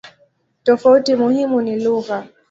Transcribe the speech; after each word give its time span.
Tofauti 0.63 1.15
muhimu 1.15 1.61
ni 1.61 1.79
lugha. 1.79 2.27